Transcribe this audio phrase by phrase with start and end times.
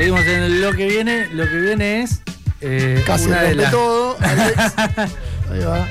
[0.00, 1.26] Seguimos en lo que viene.
[1.34, 2.22] Lo que viene es.
[2.62, 4.58] eh, Casi una de todo, Alex.
[5.52, 5.86] Ahí va.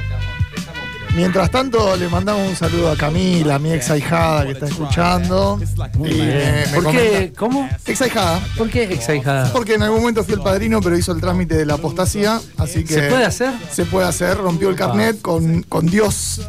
[1.15, 5.59] Mientras tanto, le mandamos un saludo a Camila, mi ex ahijada que está escuchando.
[5.93, 6.63] Muy bien.
[6.71, 7.33] me ¿Por qué?
[7.37, 7.69] ¿Cómo?
[7.85, 8.39] Ex ahijada.
[8.57, 9.53] ¿Por qué exahijada?
[9.53, 12.83] Porque en algún momento fui el padrino, pero hizo el trámite de la apostasía, así
[12.83, 12.95] que.
[12.95, 13.53] ¿Se puede hacer?
[13.71, 16.41] Se puede hacer, rompió el carnet con, con Dios.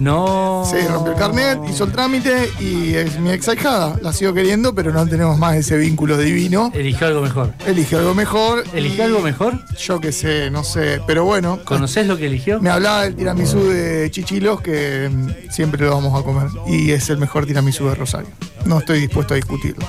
[0.00, 0.64] No.
[0.68, 3.96] Sí, rompió el carnet, hizo el trámite y es mi ex ahijada.
[4.02, 6.70] La sigo queriendo, pero no tenemos más ese vínculo divino.
[6.74, 7.54] Eligió algo mejor.
[7.66, 8.64] Eligió algo mejor.
[8.72, 9.58] ¿Eligió algo mejor?
[9.76, 11.60] Yo qué sé, no sé, pero bueno.
[11.64, 12.60] ¿Conocés lo que eligió?
[12.60, 16.48] Me hablaba del tiramisú de Chichilos que mm, siempre lo vamos a comer.
[16.66, 18.30] Y es el mejor tiramisú de Rosario.
[18.64, 19.86] No estoy dispuesto a discutirlo.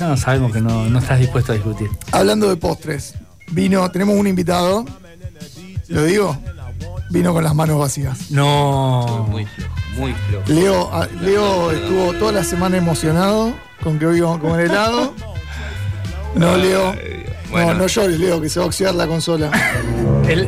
[0.00, 1.88] No, sabemos que no, no estás dispuesto a discutir.
[2.12, 3.14] Hablando de postres,
[3.50, 4.84] vino, tenemos un invitado.
[5.88, 6.36] ¿Lo digo?
[7.10, 8.30] Vino con las manos vacías.
[8.30, 9.26] No.
[9.30, 10.44] Muy flojo, muy flojo.
[10.52, 15.14] Leo, ah, Leo estuvo toda la semana emocionado con que hoy íbamos a comer helado.
[16.34, 16.94] No, Leo.
[17.50, 17.74] Bueno.
[17.74, 19.50] No, no llores, Leo, que se va a oxidar la consola.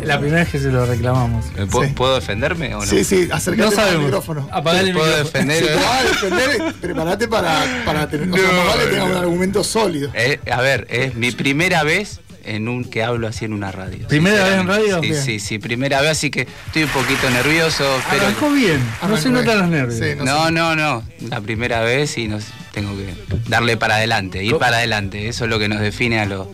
[0.02, 1.46] La primera vez que se lo reclamamos.
[1.56, 1.94] ¿Me puedo, Sí.
[1.94, 2.86] ¿Puedo defenderme o no?
[2.86, 4.48] Sí, sí, acércate No al micrófono.
[4.50, 5.24] Apagar el ¿Puedo micrófono.
[5.32, 5.62] defender?
[5.62, 8.28] Si te vas a defender, prepárate para, para tener.
[8.28, 9.12] o sea, No, más vale tengas no.
[9.12, 10.10] un argumento sólido.
[10.14, 12.20] Eh, a ver, es mi primera vez
[12.54, 14.06] en un que hablo así en una radio.
[14.08, 15.00] ¿Primera vez en radio?
[15.02, 15.22] Sí, Bien.
[15.22, 18.22] sí, sí, primera vez, así que estoy un poquito nervioso, pero...
[18.22, 18.80] Arrancó bien.
[19.08, 19.98] No se notan los nervios.
[19.98, 20.52] Sí, no No, sé.
[20.52, 23.14] no, no, la primera vez y nos tengo que
[23.48, 26.48] darle para adelante, ir para adelante, eso es lo que nos define a los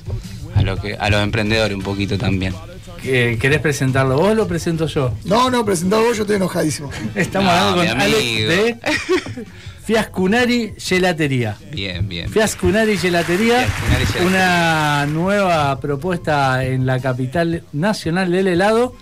[0.54, 2.54] a lo que a los emprendedores un poquito también.
[3.02, 5.12] Eh, ¿Querés presentarlo vos o lo presento yo?
[5.24, 6.90] No, no, presentado vos, yo estoy enojadísimo.
[7.14, 8.76] Estamos No, hablando con Alex de
[9.84, 11.56] Fiascunari Gelatería.
[11.72, 12.28] Bien, bien.
[12.30, 14.26] Fiascunari Gelatería, Fiascunari Gelatería.
[14.28, 18.94] una nueva propuesta en la capital nacional del helado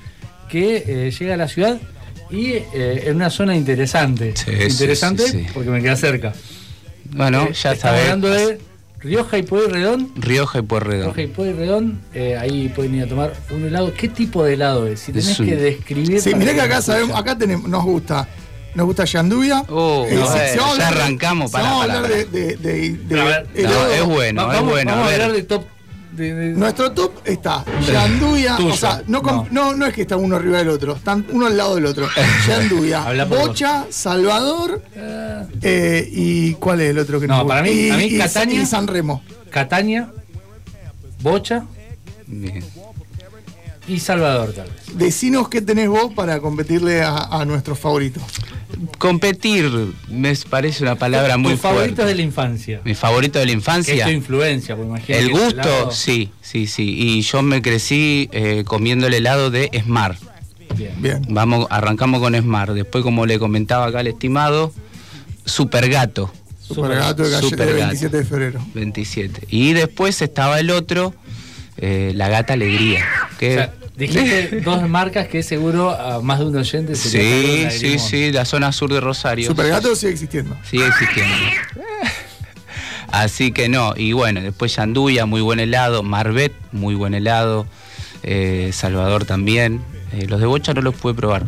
[0.49, 1.81] que eh, llega a la ciudad
[2.31, 4.35] y eh, en una zona interesante.
[4.37, 5.51] Sí, interesante sí, sí, sí.
[5.55, 6.33] porque me queda cerca.
[7.15, 8.03] Bueno, Eh, ya sabés.
[8.03, 8.59] hablando de
[8.99, 10.11] Rioja y Pueyrredón.
[10.17, 11.03] Rioja y Pueyrredón.
[11.15, 13.93] Rioja y Pueyrredón, eh, ahí pueden ir a tomar un helado.
[13.95, 15.01] ¿Qué tipo de helado es?
[15.01, 16.21] Si tenés Es un- que describir.
[16.21, 18.29] Sí, mirá que acá sabemos, acá tenemos, nos gusta.
[18.75, 19.65] Nos gusta Yanduvia.
[19.69, 23.23] Oh, Eh, si- a ya arrancamos, para, vamos a hablar de, de, de- de Pero
[23.23, 24.91] a ver, helado, No, es bueno, Va- es vamos, bueno.
[24.93, 25.65] vamos a hablar de top.
[26.13, 29.75] de- de- Nuestro top está Yanduvia, o sea, no, com- no.
[29.75, 32.07] No, es que está uno arriba del otro, están uno al lado del otro.
[32.49, 34.83] Yanduvia, Bocha, Salvador
[35.63, 37.75] eh, y ¿cuál es el otro que No, nos para gusta?
[37.75, 38.61] mí- y, a mí y- Catania.
[38.63, 39.23] y San Remo.
[39.51, 40.11] Catania,
[41.21, 41.65] Bocha
[42.27, 42.65] Bien.
[43.89, 44.97] y Salvador, tal vez.
[44.99, 48.23] Decinos qué tenés vos para competirle a, a nuestros favoritos.
[48.99, 49.71] Competir
[50.09, 52.11] me parece una palabra muy Tus favoritos fuerte.
[52.11, 52.81] de la infancia.
[52.85, 54.05] Mi favorito de la Que es infancia.
[54.05, 56.95] tu influencia, porque imagínate El gusto, sí, sí, sí.
[56.99, 60.19] Y yo me crecí eh, comiendo el helado de Smart.
[60.77, 60.95] Bien.
[60.99, 61.23] Bien.
[61.29, 62.73] Vamos, arrancamos con Smart.
[62.73, 64.73] Después, como le comentaba acá al estimado,
[65.45, 67.87] Super Gato, Super gato de Super del gato.
[67.89, 68.67] 27 de febrero.
[68.75, 69.47] 27.
[69.51, 71.15] Y después estaba el otro,
[71.77, 73.05] eh, la Gata Alegría.
[73.35, 77.67] O Que, sea, dijiste dos marcas que seguro a más de un oyente se sí,
[77.71, 79.47] sí, sí, la zona sur de Rosario.
[79.47, 80.57] Super gato sigue existiendo.
[80.69, 81.35] Sigue existiendo.
[83.09, 87.67] Así que no, y bueno, después Yanduya, muy buen helado, Marbet, muy buen helado,
[88.23, 89.83] eh, Salvador también.
[90.13, 91.45] Eh, los de Bocha no los pude probar.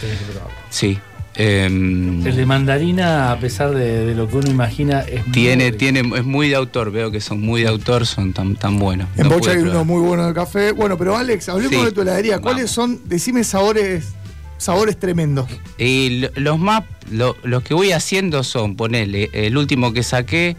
[0.00, 0.54] Tenés que probarlo.
[0.68, 0.98] Sí.
[1.38, 5.66] Em, El de mandarina, a pesar de, de lo que uno imagina, es muy tiene,
[5.66, 5.78] rico.
[5.78, 9.06] tiene, es muy de autor, veo que son muy de autor, son tan, tan buenos.
[9.16, 10.72] En No Bocha hay uno muy bueno de café.
[10.72, 11.84] Bueno, pero Alex, hablemos Sí.
[11.84, 12.40] de tu heladería.
[12.40, 12.98] ¿Cuáles son?
[13.04, 14.14] Decime sabores,
[14.56, 15.48] sabores tremendos.
[15.78, 16.82] Y lo- los más,
[17.12, 20.56] lo- los que voy haciendo son, ponele, el último que saqué,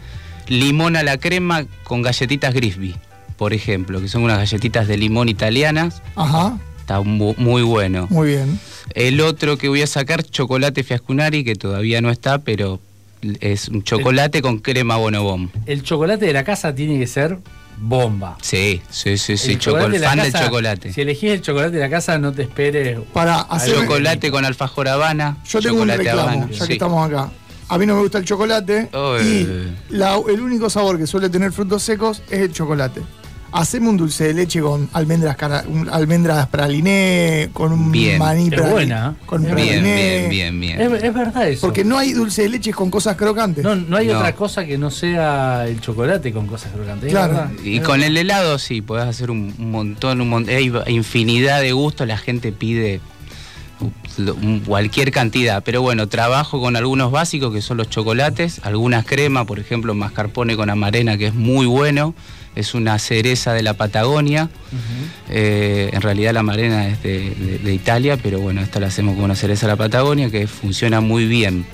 [0.48, 2.96] limón a la crema con galletitas Grisby,
[3.36, 6.56] por ejemplo, que son unas galletitas de limón italianas, Ajá,
[6.90, 8.06] está mu- muy bueno.
[8.10, 8.58] muy bien.
[8.94, 12.80] El otro que voy a sacar, chocolate fiascunari, que todavía no está, pero
[13.40, 15.50] es un chocolate con crema bonobón.
[15.66, 17.38] El chocolate de la casa tiene que ser
[17.78, 18.36] bomba.
[18.42, 20.92] Sí, sí, sí, sí, El chocolate, de la fan del chocolate.
[20.92, 22.98] Si elegís el chocolate de la casa, no te esperes.
[23.12, 23.74] Para hacer.
[23.76, 25.36] Chocolate con alfajor habana.
[25.48, 26.66] Yo tengo un chocolate reclamo, habana, ya sí.
[26.66, 27.30] que estamos acá.
[27.68, 29.68] A mí no me gusta el chocolate Oh, y eh.
[29.90, 33.00] la- el único sabor que suele tener frutos secos es el chocolate.
[33.52, 38.18] Haceme un dulce de leche con almendras cara- un- almendras praliné, con un Bien.
[38.18, 39.22] maní Es prali- buena, ¿eh?
[39.26, 40.28] con Es Bien, praliné.
[40.28, 40.80] bien, bien, bien.
[40.94, 41.60] Es, es verdad eso.
[41.66, 43.64] Porque no hay dulce de leche con cosas crocantes.
[43.64, 44.18] no, no hay No.
[44.18, 47.06] otra cosa que no sea el chocolate con cosas crocantes.
[47.08, 47.50] es Claro.
[47.64, 48.06] Y Es con verdad.
[48.06, 52.52] el helado sí, podés hacer un, montón, un montón, hay infinidad de gustos, la gente
[52.52, 53.00] pide
[54.66, 59.58] cualquier cantidad, pero bueno, trabajo con algunos básicos que son los chocolates, algunas cremas, por
[59.58, 62.14] ejemplo, mascarpone con amarena que es muy bueno,
[62.56, 64.50] es una cereza de la Patagonia,
[65.28, 69.14] eh, en realidad la amarena es de, de- de Italia, pero bueno, esta la hacemos
[69.14, 71.64] con una cereza de la Patagonia que funciona muy bien.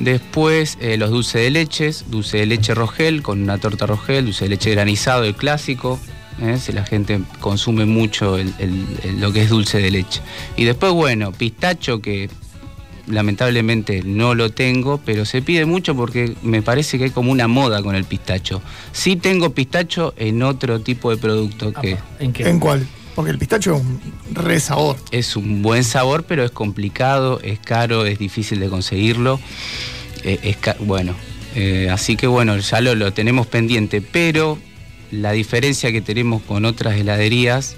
[0.00, 4.44] Después eh, los dulces de leches, dulce de leche rogel con una torta rogel, dulce
[4.46, 6.00] de leche granizado, el clásico.
[6.40, 6.58] ¿Eh?
[6.58, 10.20] Si la gente consume mucho el- el- el- lo que es dulce de leche.
[10.56, 12.30] Y después, bueno, pistacho que
[13.06, 17.48] lamentablemente no lo tengo, pero se pide mucho porque me parece que hay como una
[17.48, 18.62] moda con el pistacho.
[18.92, 22.48] Sí tengo pistacho en otro tipo de producto que ¿En qué?
[22.48, 22.86] ¿En cuál?
[23.14, 24.00] Porque el pistacho es un
[24.34, 24.96] re sabor.
[25.10, 29.38] es un buen sabor, pero es complicado, es caro, es difícil de conseguirlo.
[30.24, 31.14] Eh, es ca- bueno,
[31.54, 34.58] eh, así que bueno, ya lo, lo tenemos pendiente, pero
[35.12, 37.76] la diferencia que tenemos con otras heladerías,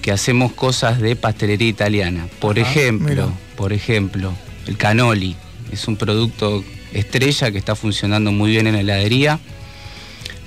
[0.00, 2.28] que hacemos cosas de pastelería italiana.
[2.38, 3.28] Por ejemplo, mira.
[3.56, 4.32] por ejemplo,
[4.66, 5.36] el canoli
[5.72, 9.40] es un producto estrella que está funcionando muy bien en la heladería.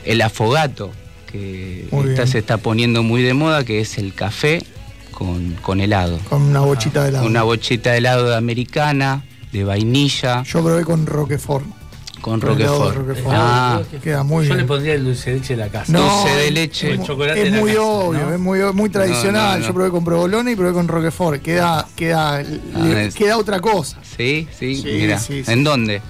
[0.06, 0.92] El afogato,
[1.30, 2.28] que bien.
[2.28, 4.63] se está poniendo muy de moda, que es el café
[5.12, 6.18] con, con helado.
[6.30, 7.25] Con una bochita de helado.
[7.25, 11.79] Una bochita de helado de americana, de vainilla, Yo probé con Roquefort.
[12.21, 12.95] Con roquefort.
[12.95, 13.36] Roquefort.
[13.38, 14.57] Ah, Queda muy Yo bien.
[14.60, 15.92] le pondría el dulce de leche de la casa.
[15.92, 16.01] No.
[16.24, 16.94] Dulce de leche.
[16.94, 18.33] Es, El chocolate es de la muy casa, obvio, ¿no?
[18.33, 19.33] es muy, muy tradicional.
[19.33, 19.68] No, no, no.
[19.68, 21.42] Yo probé con provolone y probé con Roquefort.
[21.42, 23.98] Queda, queda, le- Ah, es- queda otra cosa.
[24.18, 25.19] sí, sí, Sí, mira.
[25.19, 25.51] sí, sí.
[25.51, 26.01] ¿En dónde?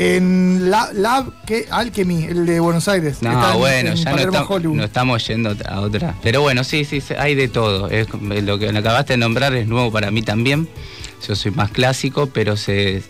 [0.00, 3.20] En Lab, Lab que, Alchemy, el de Buenos Aires.
[3.20, 4.12] No, Está bueno, en ya
[4.72, 6.14] no, estamos yendo a otra.
[6.22, 7.88] Pero bueno, sí, sí, hay de todo.
[7.90, 10.68] Es, lo que acabaste de nombrar es nuevo para mí también.
[11.26, 13.02] Yo soy más clásico, pero se,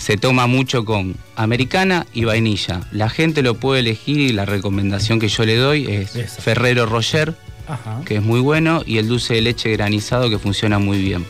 [0.00, 2.80] se toma mucho con americana y vainilla.
[2.90, 6.40] La gente lo puede elegir y la recomendación que yo le doy es Esa.
[6.40, 7.34] Ferrero Roger,
[7.68, 8.00] Ajá.
[8.06, 11.26] que es muy bueno, y el dulce de leche granizado que funciona muy bien.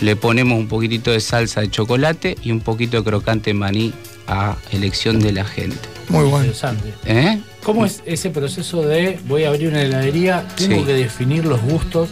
[0.00, 3.92] Le ponemos un poquitito de salsa de chocolate y un poquito de crocante maní
[4.26, 5.76] a elección de la gente.
[6.08, 6.46] Muy bueno.
[6.46, 6.94] Interesante.
[7.04, 7.40] ¿Eh?
[7.62, 10.84] ¿Cómo es ese proceso de voy a abrir una heladería, tengo Sí.
[10.84, 12.08] que definir los gustos?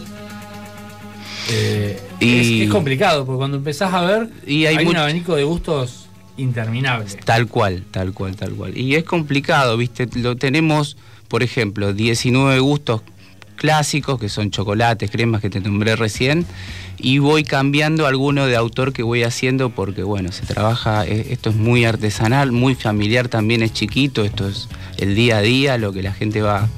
[1.49, 5.35] Eh, Y- es, es complicado, porque cuando empezás a ver, Y hay hay, un abanico
[5.35, 7.05] de gustos interminable.
[7.25, 8.77] Tal cual, tal cual, tal cual.
[8.77, 10.07] Y es complicado, ¿viste?
[10.15, 10.97] Lo tenemos,
[11.27, 13.01] por ejemplo, 19 gustos
[13.55, 16.45] clásicos, que son chocolates, cremas que te nombré recién,
[16.99, 21.49] y voy cambiando alguno de autor que voy haciendo porque, bueno, se trabaja, eh, esto
[21.49, 24.67] es muy artesanal, muy familiar también, es chiquito, esto es
[24.97, 26.69] el día a día, lo que la gente va,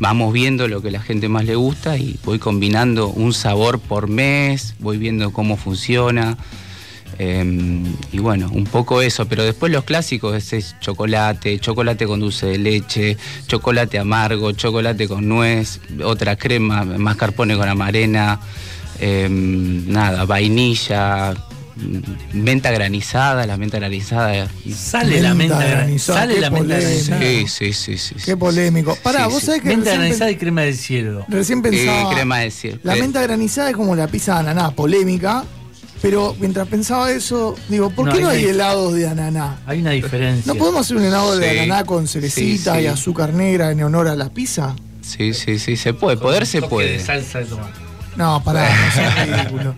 [0.00, 4.08] vamos viendo lo que la gente más le gusta y voy combinando un sabor por
[4.08, 6.36] mes, voy viendo cómo funciona.
[7.20, 12.20] Eh, y bueno, un poco eso, pero después los clásicos es, es chocolate, chocolate con
[12.20, 13.16] dulce de leche,
[13.48, 18.38] chocolate amargo, chocolate con nuez, otra crema, mascarpone con amarena,
[19.00, 21.34] eh, nada, vainilla,
[22.32, 24.48] menta granizada, la menta granizada.
[24.74, 27.20] Sale la Menta granizada, Sale qué la menta granizada.
[27.46, 28.14] Sí, sí, sí.
[28.24, 28.96] Qué polémico.
[29.02, 29.46] Pará, Sí, vos sí.
[29.46, 31.24] sabés que Menta granizada y crema del cielo.
[31.28, 32.14] recién Eh, pensaba.
[32.14, 32.78] crema de cielo.
[32.82, 35.44] La menta granizada es como la pizza de ananá, polémica.
[36.00, 39.58] Pero mientras pensaba eso, digo, ¿por No, qué hay no hay helados de ananá?
[39.66, 40.52] Hay una diferencia.
[40.52, 42.84] ¿No podemos hacer un helado de ananá con cerecita sí, sí.
[42.84, 44.76] y azúcar negra en honor a la pizza?
[45.02, 46.92] Sí, sí, sí, se puede, poder se puede.
[46.92, 47.72] de salsa de tomate.
[48.14, 49.74] No, pará, no seas ridículo.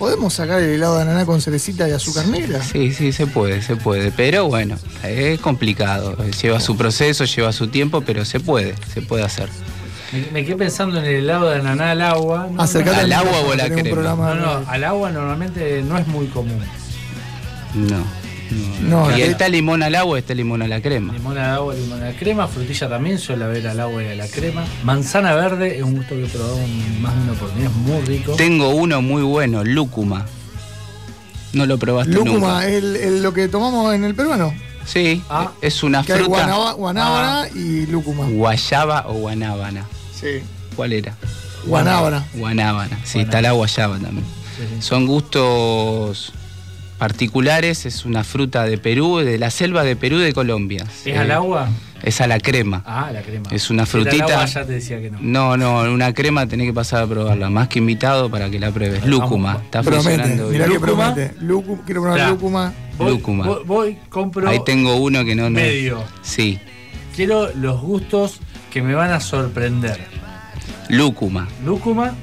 [0.00, 2.62] ¿Podemos sacar el helado de ananá con cerecita y azúcar negra?
[2.62, 4.10] Sí, sí, se puede, se puede.
[4.10, 6.16] Pero bueno, es complicado.
[6.40, 9.50] Lleva su proceso, lleva su tiempo, pero se puede, se puede hacer.
[10.10, 12.48] Me, me quedé pensando en el helado de ananá al agua.
[12.50, 14.02] No, Acercate ¿Al agua o a la crema?
[14.16, 16.64] no, no, al agua normalmente no es muy común.
[17.74, 18.02] No.
[18.82, 21.12] No, y que- está limón al agua, está limón a la crema.
[21.12, 24.14] Limón al agua, limón a la crema, frutilla también suele haber al agua y a
[24.14, 24.64] la crema.
[24.84, 26.58] Manzana verde es un gusto que he probado
[27.00, 28.34] más de una oportunidad, es muy rico.
[28.36, 30.26] Tengo uno muy bueno, lúcuma.
[31.52, 32.68] No lo probaste Lúcuma, nunca.
[32.68, 34.54] es el, el- lo que tomamos en el peruano.
[34.86, 35.50] Sí, Ah.
[35.60, 38.26] es una Que hay fruta guanaba- guanábana y lúcuma.
[38.28, 39.84] guayaba o guanábana.
[40.18, 40.40] Sí.
[40.76, 41.14] ¿Cuál era?
[41.66, 42.24] Guanábana.
[42.34, 42.96] Guanábana.
[43.04, 43.22] Sí, Guanábana.
[43.22, 44.24] está la guayaba también.
[44.56, 44.82] Sí, sí.
[44.82, 46.32] Son gustos
[47.00, 50.84] particulares, es una fruta de Perú, de la selva de Perú y de Colombia.
[50.84, 51.68] ¿Es Eh, al agua?
[52.02, 52.82] Es a la crema.
[52.86, 53.48] Ah, la crema.
[53.50, 54.24] Es una al frutita.
[54.24, 55.18] agua, ya te decía que no.
[55.20, 57.48] No, no, una crema tenés que pasar a probarla.
[57.50, 59.04] Más que invitado para que la pruebes.
[59.06, 59.58] Lúcuma.
[59.64, 60.80] Está Promete, funcionando mirá bien.
[60.80, 61.14] que Lúcuma.
[61.14, 61.34] promete.
[61.40, 62.32] Lúcuma, quiero probar Claro.
[62.34, 62.72] lúcuma.
[62.98, 63.46] Voy, Lúcuma.
[63.46, 64.48] voy, voy, compro.
[64.48, 65.50] Ahí tengo uno que no, no.
[65.50, 66.04] Medio.
[66.22, 66.58] Sí,
[67.16, 68.40] Quiero los gustos
[68.70, 69.98] que me van a sorprender.
[70.90, 71.48] lúcuma.
[71.64, 72.14] Lúcuma.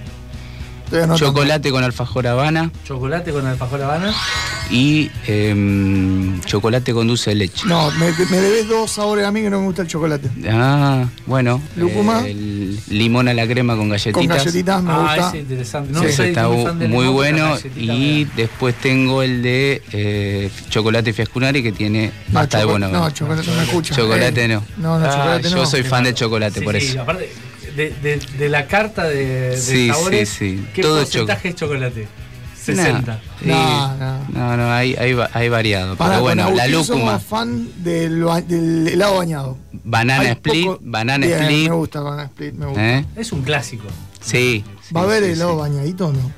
[1.15, 4.13] Chocolate con alfajor habana chocolate con alfajor habana.
[4.69, 7.65] Y em, chocolate con dulce de leche.
[7.67, 10.29] No, me, me debes dos sabores a mí que no me gusta el chocolate.
[10.50, 11.62] Ah, bueno.
[11.75, 12.25] Lúcuma.
[12.27, 14.13] el limón a la crema con galletitas.
[14.13, 15.27] Con galletitas me ah, gusta.
[15.29, 15.93] ese es interesante.
[15.93, 17.57] No Sí, soy está muy fan de bueno.
[17.75, 22.89] Y después tengo el de eh, chocolate fiascunari que tiene No, pasta de bono.
[22.89, 23.95] no, chocolate no me escucha.
[23.95, 24.63] Chocolate Eh, no.
[24.77, 25.57] No, no, Ah, chocolate no.
[25.57, 27.01] Yo soy fan del chocolate, Sí, por sí, eso.
[27.01, 27.29] aparte
[27.75, 30.65] de, de- de la carta de, de Sí, sabores, sí, sí.
[30.74, 32.07] ¿qué Todo porcentaje es chocolate?
[32.75, 33.21] 60.
[33.41, 33.47] Sí.
[33.50, 34.19] No, no.
[34.29, 35.95] No, no, hay, hay, va- hay variado.
[35.95, 36.86] Para, pero bueno, la lúcuma,
[37.19, 39.57] somos fan del, del helado bañado.
[39.83, 41.69] banana Hay split, poco- banana Bien, split.
[41.69, 42.97] Me gusta banana split, me gusta.
[43.00, 43.05] ¿eh?
[43.15, 43.86] Es un clásico.
[44.21, 44.63] Sí.
[44.95, 45.57] ¿Va a haber sí, helado sí.
[45.59, 46.31] bañadito o no?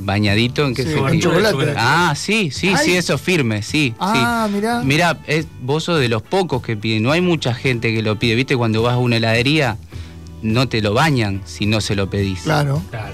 [0.00, 1.08] ¿Bañadito en qué Sí, sentido?
[1.08, 1.52] con chocolate.
[1.52, 1.76] chocolate.
[1.78, 2.84] Ah, sí, sí, Ay.
[2.84, 3.94] sí, eso firme, sí.
[3.98, 4.54] Ah, sí.
[4.54, 4.82] mirá.
[4.84, 7.02] Mirá, es, vos sos de los pocos que piden.
[7.02, 8.34] No hay mucha gente que lo pide.
[8.36, 8.56] ¿Viste?
[8.56, 9.76] Cuando vas a una heladería,
[10.42, 12.42] no te lo bañan si no se lo pedís.
[12.42, 12.80] Claro.
[12.90, 13.07] Claro.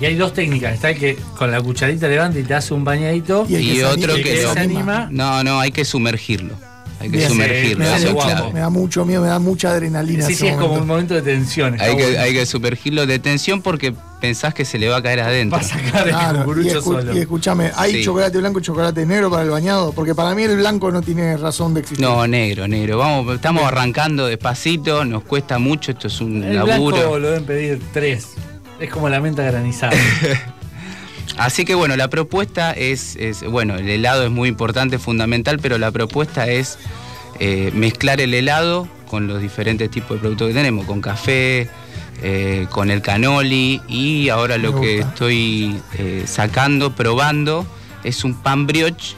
[0.00, 0.74] Y hay dos técnicas.
[0.74, 3.46] Está el que con la cucharita levanta y te hace un bañadito.
[3.48, 5.08] Y Y que otro anima- que lo- se anima.
[5.10, 6.54] No, no, hay que sumergirlo.
[6.98, 8.30] Hay que Bien, sumergirlo, Me da, eso es guapo.
[8.30, 8.52] clave.
[8.54, 10.24] me da mucho miedo, me da mucha adrenalina.
[10.26, 11.78] Sí, sí, es como un momento de tensión.
[11.78, 15.20] Hay que, hay que sumergirlo de tensión porque pensás que se le va a caer
[15.20, 15.58] adentro.
[15.58, 17.14] Va a sacar el Claro, y, cucurucho escu- solo.
[17.14, 18.02] y escúchame, ¿hay Sí.
[18.04, 19.92] chocolate blanco y chocolate negro para el bañado?
[19.92, 22.02] Porque para mí el blanco no tiene razón de existir.
[22.04, 22.96] No, negro, negro.
[22.96, 26.96] Vamos, estamos arrancando despacito, nos cuesta mucho, esto es un El laburo.
[26.96, 28.28] blanco lo deben pedir tres.
[28.80, 29.96] Es como la menta granizada.
[31.38, 35.76] Así que bueno, la propuesta es, es- bueno, el helado es muy importante, fundamental, pero
[35.78, 36.78] la propuesta es
[37.38, 41.68] eh, mezclar el helado con los diferentes tipos de productos que tenemos, con café,
[42.22, 47.66] eh, con el canoli y ahora lo que estoy eh, sacando, probando,
[48.04, 49.14] es un pan brioche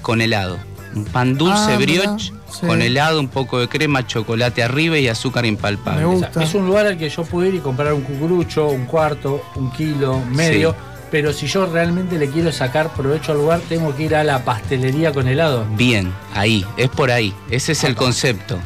[0.00, 0.58] con helado.
[0.94, 2.66] Un pan dulce Ah, brioche sí.
[2.66, 6.04] con helado, un poco de crema, chocolate arriba y azúcar Me impalpable.
[6.04, 6.28] gusta.
[6.30, 8.86] O sea, es un lugar al que yo puedo ir y comprar un cucurucho, un
[8.86, 10.70] cuarto, un kilo, medio.
[10.72, 10.76] Sí.
[11.10, 14.44] Pero si yo realmente le quiero sacar provecho al lugar, tengo que ir a la
[14.46, 15.66] pastelería con helado.
[15.76, 17.34] Bien, ahí, es por ahí.
[17.50, 18.58] Ese es el concepto.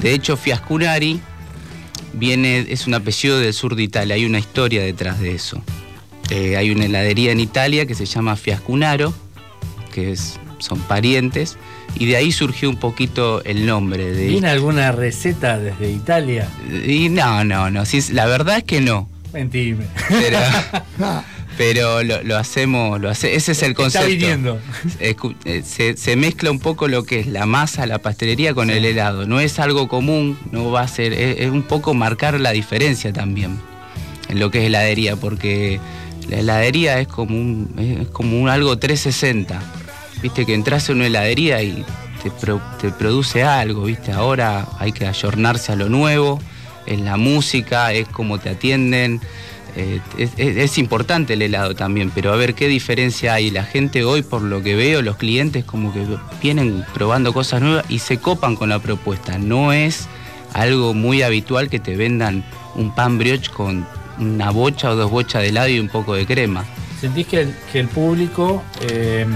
[0.00, 1.20] De hecho, Fiascunari
[2.12, 5.62] viene, es un apellido del sur de Italia, hay una historia detrás de eso.
[6.30, 9.12] Eh, hay una heladería en Italia que se llama Fiascunaro,
[9.92, 11.56] que es- son parientes,
[11.96, 16.48] y de ahí surgió un poquito el nombre de ¿Viene alguna receta desde Italia?
[16.86, 19.08] Y no, no, no, sí, la verdad es que no.
[19.32, 19.86] Mentime.
[20.08, 20.38] Pero,
[21.58, 24.06] pero lo, lo hacemos, lo hace, ese es el concepto.
[24.06, 24.60] Está viniendo.
[25.00, 28.84] Eh, se, se mezcla un poco lo que es la masa, la pastelería con el
[28.84, 29.26] helado.
[29.26, 33.12] No es algo común, no va a ser, es, es un poco marcar la diferencia
[33.12, 33.58] también
[34.28, 35.80] en lo que es heladería, porque
[36.28, 39.83] la heladería es como un, es como un algo 360.
[40.24, 41.84] Viste que entras en una heladería y
[42.22, 44.10] te, pro- te produce algo, viste.
[44.10, 46.40] Ahora hay que ayornarse a lo nuevo,
[46.86, 49.20] es la música, es cómo te atienden.
[49.76, 53.50] Eh, es, importante el helado también, pero a ver qué diferencia hay.
[53.50, 56.06] La gente hoy, por lo que veo, los clientes como que
[56.40, 59.36] vienen probando cosas nuevas y se copan con la propuesta.
[59.36, 60.06] No es
[60.54, 63.86] algo muy habitual que te vendan un pan brioche con
[64.18, 66.64] una bocha o dos bochas de helado y un poco de crema.
[66.98, 69.26] ¿Sentís que el, que el público, eh,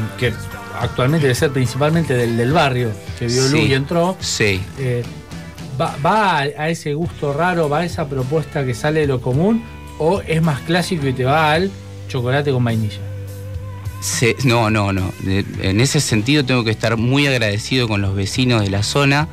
[0.81, 3.67] actualmente debe ser principalmente del, del barrio, que vio luz Sí.
[3.69, 5.03] y entró, Sí, eh,
[5.81, 9.21] va, va a, a ese gusto raro, va a esa propuesta que sale de lo
[9.21, 9.63] común,
[9.99, 11.71] o es más clásico y te va al
[12.09, 12.99] chocolate con vainilla?
[14.01, 15.13] Se- no, no, no.
[15.27, 19.27] En ese sentido tengo que estar muy agradecido con los vecinos de la zona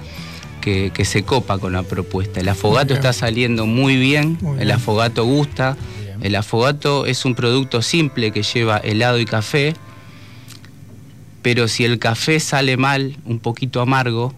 [0.62, 2.40] que, que se copa con la propuesta.
[2.40, 5.78] El afogato está saliendo muy bien, Muy el afogato gusta.
[6.04, 6.18] Bien.
[6.24, 9.76] El afogato es un producto simple que lleva helado y café,
[11.46, 14.34] pero si el café sale mal, un poquito amargo,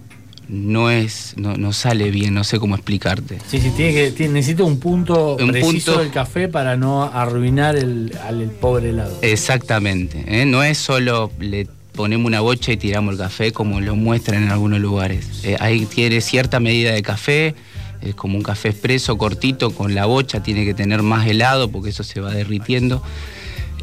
[0.50, 3.38] no es, no, no sale bien, no sé cómo explicarte.
[3.48, 7.04] Sí, sí, tiene que, tiene- necesita un punto Un preciso punto- del café para no
[7.06, 9.20] arruinar el, al el pobre helado.
[9.22, 10.46] Exactamente, ¿eh?
[10.46, 14.50] no es solo le ponemos una bocha y tiramos el café como lo muestran en
[14.50, 15.26] algunos lugares.
[15.44, 17.56] Eh, ahí tiene cierta medida de café,
[18.02, 21.92] es como un café expreso cortito con la bocha, tiene que tener más helado porque
[21.92, 23.02] eso se va derritiendo.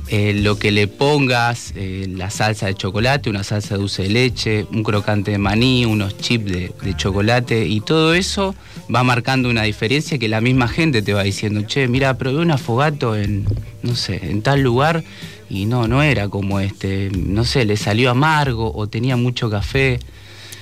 [0.08, 4.66] Eh, lo que le pongas, eh, la salsa de chocolate, una salsa dulce de leche,
[4.70, 8.54] un crocante de maní, unos chips de, de chocolate y todo eso
[8.94, 12.50] va marcando una diferencia que la misma gente te va diciendo, che, mira, probé un
[12.50, 13.46] afogato en,
[13.82, 15.02] no sé, en tal lugar
[15.48, 20.00] y no, no era como este, no sé, le salió amargo o tenía mucho café.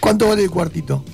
[0.01, 1.05] ¿Cuánto vale el cuartito?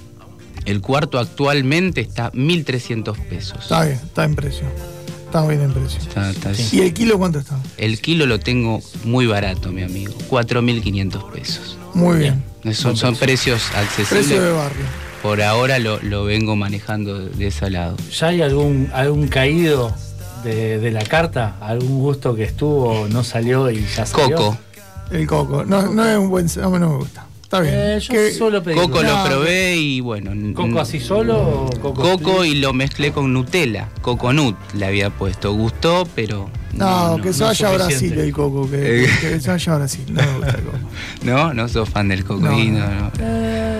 [0.66, 3.62] El cuarto actualmente está 1.300 pesos.
[3.62, 4.97] Está bien, está en precio.
[5.28, 5.98] Está bien en precio.
[6.00, 7.58] Está- está- ¿Y el kilo cuánto está?
[7.76, 11.76] El kilo lo tengo muy barato, mi amigo, 4.500 pesos.
[11.92, 12.42] Muy bien.
[12.72, 14.08] Son, son precios accesibles.
[14.26, 14.84] Precio de barrio.
[15.22, 17.96] Por ahora lo, lo vengo manejando de ese lado.
[18.18, 19.94] ¿Ya hay algún, algún caído
[20.44, 21.56] de, de la carta?
[21.60, 24.36] ¿Algún gusto que estuvo, no salió y ya salió?
[24.36, 24.58] Coco.
[25.10, 25.64] El coco.
[25.64, 26.46] No, no es un buen.
[26.56, 27.26] No, no me gusta.
[27.48, 27.74] Está bien.
[27.74, 28.78] Eh, yo ¿Qué- suelo pedir.
[28.78, 30.32] Coco No, lo probé y bueno.
[30.54, 32.02] ¿Coco así solo o coco?
[32.02, 32.52] Coco split?
[32.52, 33.88] y lo mezclé con Nutella.
[34.02, 35.54] Coconut le había puesto.
[35.54, 36.50] Gustó, pero.
[36.74, 38.68] No, que se no vaya a Brasil el coco.
[38.70, 39.08] Que, Eh.
[39.22, 40.04] que se vaya a Brasil.
[40.10, 40.78] No me gusta el coco.
[41.22, 42.40] No, no sos fan del coco.
[42.44, 42.58] No.
[42.58, 43.10] y no, no.
[43.18, 43.78] Eh,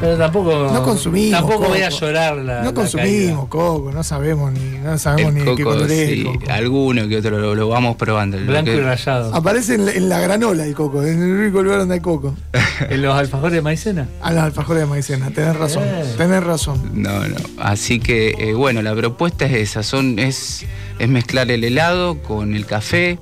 [0.00, 0.70] Pero tampoco.
[0.72, 2.00] No consumimos Tampoco voy a coco.
[2.02, 2.58] llorar la.
[2.58, 6.08] no la consumimos coco, no sabemos ni, no sabemos El ni qué coco, color es
[6.10, 6.40] el sí, coco.
[6.52, 8.36] alguno que otro lo, lo vamos probando.
[8.38, 9.34] Blanco que- y rayado.
[9.34, 12.34] Aparece en la, en la granola el coco, en el único lugar donde hay coco.
[12.90, 14.08] En los alfajores de maicena.
[14.22, 16.04] A las alfajores de maicena, tenés razón, Eh.
[16.16, 16.90] tenés razón.
[16.94, 17.36] No, no.
[17.58, 20.64] Así que, eh, bueno, la propuesta es esa, son, es,
[20.98, 23.18] es mezclar el helado con el café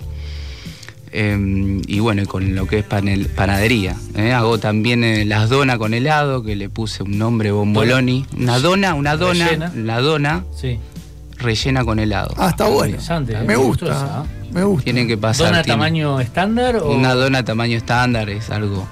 [1.12, 3.96] eh, y bueno, y con lo que es panel- panadería.
[4.16, 4.32] ¿eh?
[4.32, 8.26] Hago también eh, las donas con helado, que le puse un nombre bomboloni.
[8.36, 9.72] Una dona, una dona, Rellena.
[9.74, 10.78] la dona Sí.
[11.38, 12.34] rellena con helado.
[12.36, 12.86] Ah, está bueno.
[12.86, 14.84] Interesante, eh, Me gusta, esa, me gusta.
[14.84, 15.46] Tienen que pasar.
[15.46, 16.90] ¿Dona tiene- tamaño estándar o.?
[16.92, 18.86] Una dona tamaño estándar es algo.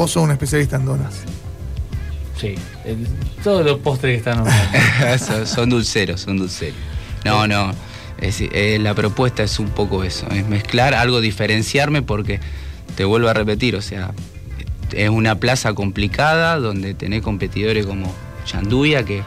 [0.00, 1.12] Vos sos un especialista en donas.
[2.40, 2.54] Sí.
[2.86, 3.06] el-
[3.44, 4.78] todos los postres que están nombrando.
[5.26, 6.78] son, son dulceros, son dulceros.
[7.22, 7.72] No, no.
[8.18, 12.40] es- eh, la propuesta es un poco eso, es mezclar algo, diferenciarme porque
[12.96, 14.12] te vuelvo a repetir, o sea,
[14.90, 18.10] es una plaza complicada donde tenés competidores como
[18.50, 19.22] Yanduya que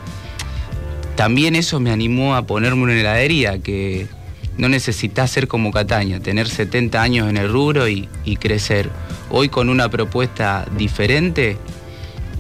[1.16, 4.08] también eso me animó a ponerme una heladería que
[4.58, 8.90] no necesitas ser como Cataña, tener 70 años en el rubro y, y crecer.
[9.30, 11.58] Hoy con una propuesta diferente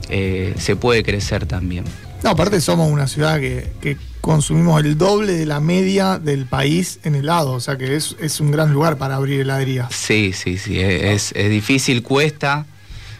[0.09, 1.85] eh, se puede crecer también.
[2.23, 6.99] No, aparte somos una ciudad que, que consumimos el doble de la media del país
[7.03, 9.93] en helado, o sea que es, es un gran lugar para abrir heladerías.
[9.93, 12.65] Sí, sí, sí, es, es difícil, cuesta.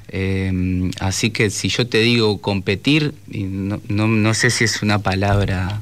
[0.07, 4.81] eh, así que si yo te digo competir, y no, no- no sé si es
[4.81, 5.81] una palabra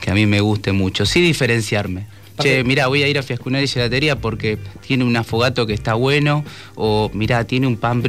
[0.00, 2.06] que a mí me guste mucho, sí diferenciarme.
[2.40, 5.94] Che, mira, voy a ir a Fiascunar y Gelatería porque tiene un afogato que está
[5.94, 6.44] bueno,
[6.74, 8.02] o mira, tiene un pan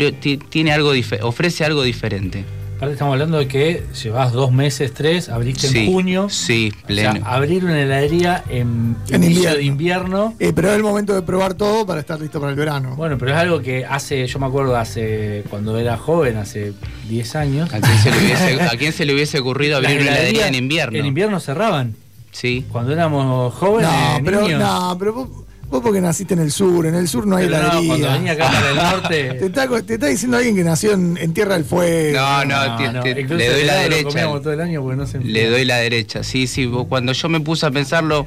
[0.49, 2.45] tiene algo ofrece algo diferente.
[2.77, 6.29] Aparte estamos hablando de que llevas dos meses, tres, abriste Sí, en junio.
[6.31, 7.27] sí, O sea, pleno.
[7.27, 9.57] abrir una heladería en, En invierno.
[9.57, 10.35] de invierno.
[10.39, 12.95] Eh, pero es el momento de probar todo para estar listo para el verano.
[12.95, 16.73] Bueno, pero es algo que hace, yo me acuerdo hace, cuando era joven, hace
[17.07, 17.71] 10 años.
[17.71, 20.55] ¿A quién se le hubiese, a quién se le hubiese ocurrido abrir una heladería en
[20.55, 20.97] invierno?
[20.97, 21.95] En invierno cerraban.
[22.31, 22.65] Sí.
[22.71, 24.59] Cuando éramos jóvenes, no, pero, niños.
[24.61, 25.29] no, pero vos,
[25.69, 27.87] vos porque naciste en el sur, en el sur no hay Pero no, heladería.
[27.89, 28.83] cuando venía acá para el Te
[29.27, 29.45] norte.
[29.45, 32.17] está, te está diciendo alguien que nació en, en Tierra del Fuego.
[32.19, 34.03] No, no, te- te- le doy la derecha.
[34.09, 36.65] comíamos todo el año porque no se Le doy la derecha, sí, sí.
[36.65, 38.25] vos- Cuando yo me puse a pensarlo,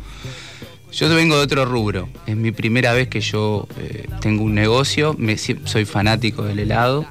[0.93, 2.09] yo vengo de otro rubro.
[2.27, 5.17] Es mi primera vez que yo eh, tengo un negocio.
[5.19, 7.05] Me, soy fanático del helado.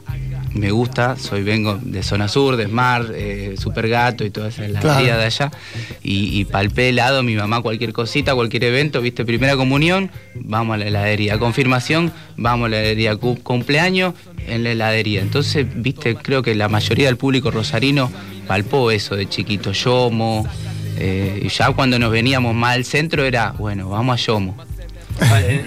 [0.53, 4.63] Me gusta, soy vengo de zona sur, de Smart, eh, Super Gato y toda esa
[4.65, 5.17] heladería Claro.
[5.19, 5.51] de allá.
[6.03, 10.77] Y, y palpé helado, mi mamá cualquier cosita, cualquier evento, viste, primera comunión, vamos a
[10.77, 11.39] la heladería.
[11.39, 13.15] Confirmación, vamos a la heladería.
[13.15, 14.13] Cu- Cumpleaños,
[14.47, 15.21] en la heladería.
[15.21, 18.11] Entonces, viste, creo que la mayoría del público rosarino
[18.47, 20.47] palpó eso de chiquito, Yomo.
[20.97, 24.55] eh, y ya cuando nos veníamos más al centro era, bueno, vamos a Yomo.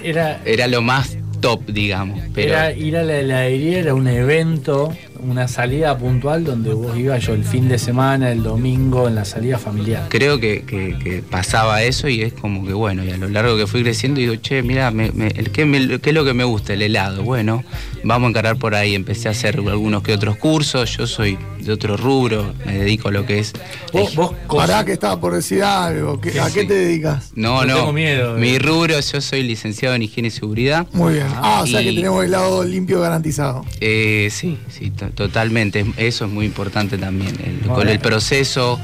[0.03, 2.19] Era, Era lo más top, digamos.
[2.33, 7.25] Pero era ir a la heladería, era un evento, una salida puntual donde vos ibas
[7.25, 10.05] yo el fin de semana, el domingo, en la salida familiar.
[10.09, 13.57] creo que, que- que pasaba eso y es como que bueno, y a lo largo
[13.57, 16.33] que fui creciendo digo, che, mira, me, me- el, ¿qué, me- qué es lo que
[16.33, 16.73] me gusta?
[16.73, 17.23] El helado.
[17.23, 17.63] Bueno,
[18.07, 18.95] vamos a encarar por ahí.
[18.95, 23.11] Empecé a hacer algunos que otros cursos, yo soy de otro rubro, me dedico a
[23.11, 23.53] lo que es...
[23.91, 26.19] Vos, vos Pará que estaba por decir algo.
[26.21, 26.67] ¿qué- Sí, ¿A qué sí.
[26.67, 27.31] te dedicas?
[27.35, 27.75] No, No no.
[27.75, 28.39] tengo miedo, eh.
[28.39, 30.87] Mi rubro, yo soy licenciado en higiene y seguridad.
[30.93, 31.27] Muy bien.
[31.35, 33.65] Ah, o sea que tenemos el lado limpio garantizado.
[33.81, 35.85] Eh, sí, sí, to- totalmente.
[35.97, 37.35] Eso es muy importante también.
[37.45, 38.79] el- con el proceso.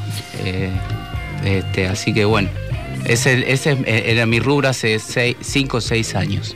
[0.45, 0.69] eh,
[1.45, 2.49] este, así que bueno,
[3.05, 6.55] ese, ese es- era mi rubro hace 5 o 6 años.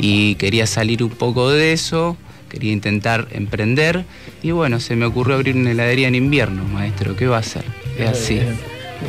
[0.00, 2.16] Y quería salir un poco de eso,
[2.48, 4.04] quería intentar emprender.
[4.42, 7.16] Y bueno, se me ocurrió abrir una heladería en invierno, maestro.
[7.16, 7.64] ¿Qué va a hacer?
[7.98, 8.40] Es así.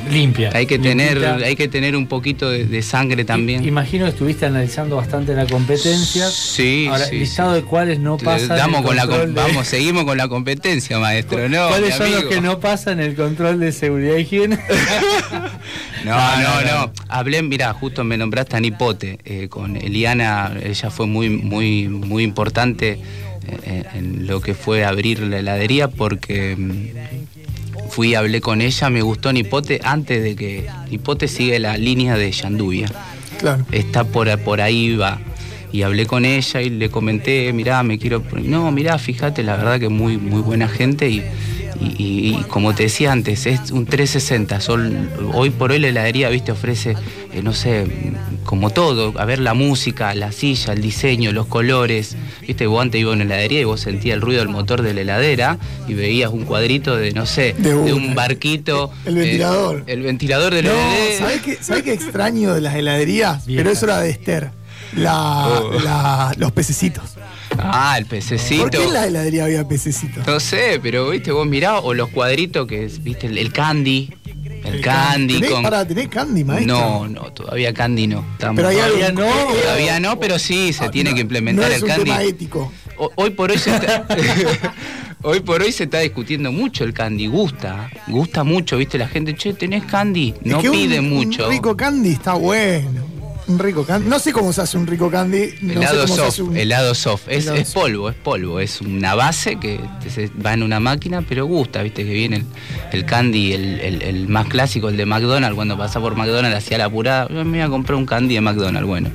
[0.09, 0.51] Limpia.
[0.53, 3.63] Hay que tener, hay que tener un poquito de, de sangre también.
[3.63, 6.29] I- Imagino que estuviste analizando bastante la competencia.
[6.29, 7.61] Sí, Ahora, sí, listado sí.
[7.61, 8.49] de cuáles no pasan.
[8.57, 11.47] damos con la de- Vamos, seguimos con la competencia, maestro.
[11.49, 14.59] No, ¿Cuáles son los que no pasan el control de seguridad y higiene?
[16.03, 16.93] No, No, no, no, no.
[17.09, 22.23] Hablé, mira, justo me nombraste a Nipote, eh, con Eliana, ella fue muy, muy, muy
[22.23, 22.97] importante
[23.63, 27.20] eh, en lo que fue abrir la heladería porque mm,
[27.91, 32.31] fui, hablé con ella, me gustó Nipote antes de que Nipote sigue la línea de
[32.31, 32.89] Yanduvia.
[33.37, 33.65] Claro.
[33.71, 35.19] Está por, por ahí va.
[35.73, 38.23] Y hablé con ella y le comenté, mirá, me quiero...
[38.23, 38.45] poner-".
[38.45, 41.23] No, mirá, fíjate, la verdad que muy, muy buena gente y,
[41.81, 44.61] y- y- y como te decía antes, es un 360.
[44.61, 46.95] Son, hoy por hoy la heladería, viste, ofrece,
[47.33, 47.85] eh, no sé,
[48.43, 52.15] como todo, a ver la música, la silla, el diseño, los colores.
[52.45, 54.93] Viste, vos antes ibas a una heladería y vos sentías el ruido del motor de
[54.93, 58.91] la heladera y veías un cuadrito de, no sé, De un barquito.
[59.05, 59.83] El eh, ventilador.
[59.87, 61.17] el ventilador de la No, heladera.
[61.19, 63.43] ¿sabés qué, ¿sabés qué extraño de las heladerías?
[63.45, 64.51] Pero eso era de Esther.
[64.93, 65.71] La- Oh.
[65.79, 67.03] la- los pececitos.
[67.57, 68.61] Ah, el pececito.
[68.63, 70.25] ¿Por qué en la heladería había pececitos?
[70.25, 74.13] No sé, pero viste, vos mirá, o los cuadritos que es, viste, el, el candy.
[74.63, 75.87] El, candy ¿Tenés, con.
[75.87, 76.77] ¿tenés candy, maestro?
[76.77, 78.23] no, no, todavía candy no.
[78.33, 79.25] Estamos- Pero Todavía no.
[79.63, 82.03] Todavía no, pero sí, se Ah, tiene no, que implementar no el es un candy.
[82.05, 82.71] tema ético.
[82.97, 84.05] O- Hoy por hoy se está,
[85.23, 89.33] hoy por hoy se está discutiendo mucho el candy, gusta, gusta mucho, viste, la gente,
[89.35, 91.45] che, tenés candy, no Es que un- pide mucho.
[91.45, 93.01] Un rico candy está bueno.
[93.47, 94.07] Un rico candy.
[94.07, 95.53] No sé cómo se hace un rico candy.
[95.61, 96.57] No helado sé cómo se soft, hace un.
[96.57, 97.81] helado soft, es, helado es soft.
[97.83, 99.79] polvo, es polvo, es una base que
[100.45, 102.45] va en una máquina, pero gusta, viste, que viene el,
[102.91, 106.77] el candy, el, el- el más clásico, el de McDonald's, cuando pasa por McDonald's hacía
[106.77, 109.09] la apurada, "Yo me voy a comprar un candy de McDonald's, bueno.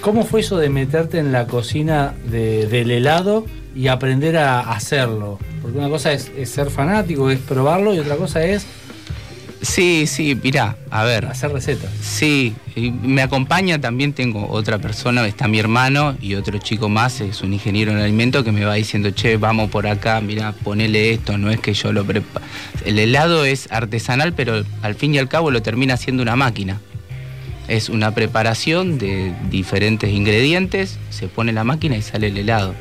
[0.00, 5.38] ¿Cómo fue eso de meterte en la cocina de- del helado y aprender a hacerlo?
[5.60, 8.66] Porque una cosa es, es ser fanático, es probarlo, y otra cosa es
[9.62, 11.88] Sí, sí, mirá, a ver, hacer recetas.
[12.00, 17.20] Sí, y me acompaña también, tengo otra persona, está mi hermano y otro chico más,
[17.20, 21.12] es un ingeniero en alimento que me va diciendo, che, vamos por acá, mira, ponele
[21.12, 22.44] esto, no es que yo lo preparo.
[22.84, 26.80] El helado es artesanal, pero al fin y al cabo lo termina haciendo una máquina.
[27.68, 32.74] Es una preparación de diferentes ingredientes, se pone en la máquina y sale el helado.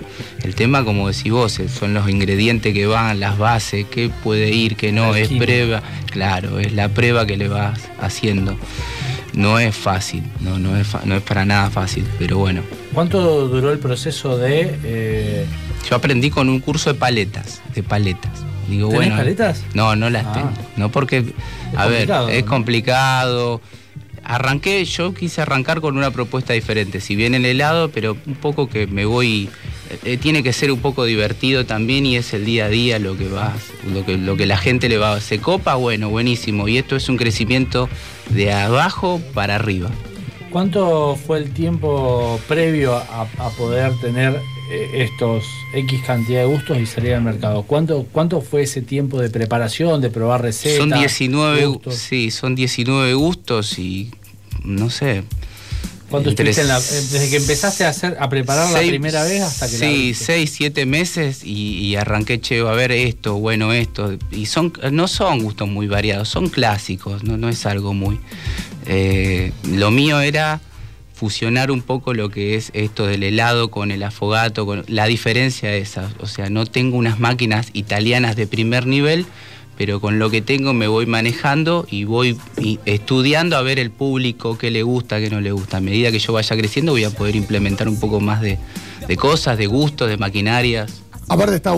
[0.44, 4.76] El tema, como decís vos, son los ingredientes que van, las bases, qué puede ir,
[4.76, 5.82] qué no, es prueba.
[6.10, 8.58] Claro, es la prueba que le vas haciendo.
[9.34, 12.64] No es fácil, no, no, es, no es para nada fácil, pero bueno.
[12.94, 14.78] ¿Cuánto duró el proceso de...
[14.84, 15.46] eh,
[15.90, 18.32] Yo aprendí con un curso de paletas, de paletas.
[18.68, 19.64] Digo, ¿Tenés bueno, paletas?
[19.74, 20.34] No, no las Ah.
[20.34, 20.52] tengo.
[20.76, 21.24] No porque,
[21.78, 23.62] a ver, es complicado.
[24.32, 27.02] Arranqué, yo quise arrancar con una propuesta diferente.
[27.02, 29.50] Si bien el helado, pero un poco que me voy.
[30.06, 33.18] eh, tiene que ser un poco divertido también y es el día a día lo
[33.18, 33.54] que va,
[33.94, 35.20] lo que, lo que la gente le va.
[35.20, 36.70] Se copa, bueno, buenísimo.
[36.70, 37.90] Y esto es un crecimiento
[38.30, 39.90] de abajo para arriba.
[40.50, 44.40] ¿Cuánto fue el tiempo previo a, a poder tener
[44.72, 47.64] eh, estos X cantidad de gustos y salir al mercado?
[47.64, 50.78] ¿Cuánto, ¿Cuánto fue ese tiempo de preparación, de probar recetas?
[50.78, 51.96] Son 19, gustos?
[51.96, 54.10] sí, son 19 gustos y
[54.64, 55.24] no sé.
[56.10, 59.24] ¿Cuánto entre estuviste en la- desde que empezaste a hacer a preparar la seis- primera
[59.24, 60.14] vez hasta que Sí?
[60.14, 64.18] 6, 7 meses y, y arranqué, che, a ver esto, bueno, esto.
[64.30, 68.20] Y son no son gustos muy variados, son clásicos, no, no es algo muy.
[68.88, 70.60] eh, lo mío era
[71.14, 75.74] fusionar un poco lo que es esto del helado con el afogato, con la diferencia
[75.76, 76.10] esa.
[76.20, 79.26] O sea, no tengo unas máquinas italianas de primer nivel,
[79.78, 82.38] pero con lo que tengo me voy manejando y voy
[82.86, 85.78] estudiando a ver el público qué le gusta, qué no le gusta.
[85.78, 88.58] A medida que yo vaya creciendo voy a poder implementar un poco más de,
[89.08, 91.02] de cosas, de gustos, de maquinarias.
[91.28, 91.74] Aparte está,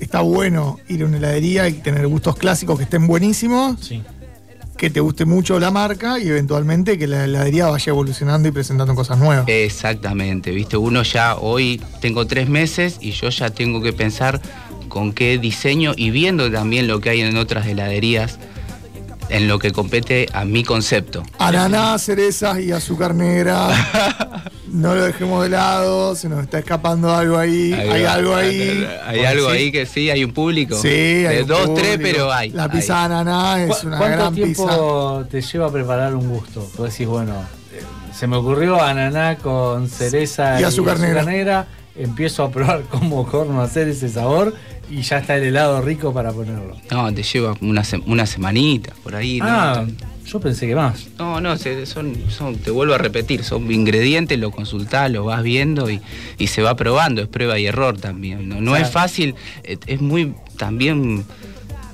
[0.00, 4.02] está bueno ir a una heladería y tener gustos clásicos que estén buenísimos, Sí.
[4.76, 8.94] que te guste mucho la marca y eventualmente que la heladería vaya evolucionando y presentando
[8.94, 9.46] cosas nuevas.
[9.48, 14.40] Exactamente, viste, uno ya hoy tengo tres meses y yo ya tengo que pensar
[14.88, 18.38] con qué diseño y viendo también lo que hay en otras heladerías
[19.30, 21.22] en lo que compete a mi concepto.
[21.38, 23.70] Ananá, cerezas y azúcar negra.
[24.70, 27.72] no lo dejemos de lado, se nos está escapando algo ahí.
[27.72, 28.86] hay algo ahí.
[29.06, 30.76] Hay algo ahí que sí, hay un público.
[30.76, 31.80] Sí, hay de un dos, público.
[31.80, 32.50] tres, pero hay.
[32.50, 32.68] La hay.
[32.68, 34.66] pizza de ananá es ¿Cu- una ¿Cuánto gran pizza.
[34.66, 36.70] tiempo te lleva a preparar un gusto?
[36.76, 37.32] Vos decís, bueno,
[37.72, 37.80] eh,
[38.14, 41.22] se me ocurrió ananá con cereza Y azúcar negra.
[41.24, 41.66] negra,
[41.96, 44.54] empiezo a probar cómo corno hacer ese sabor
[44.90, 46.76] y ya está el helado rico para ponerlo.
[46.90, 49.38] No, te lleva una, se- una semanita por ahí.
[49.38, 49.46] ¿no?
[49.48, 49.84] Ah,
[50.26, 51.06] yo pensé que más.
[51.18, 55.42] No, no, se- son, son, te vuelvo a repetir, son ingredientes, lo consultás, lo vas
[55.42, 56.00] viendo y,
[56.38, 58.48] y se va probando, es prueba y error también.
[58.48, 58.84] No, no Claro.
[58.86, 61.24] es fácil, es muy también,